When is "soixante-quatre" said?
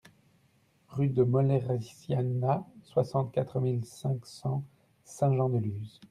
2.81-3.59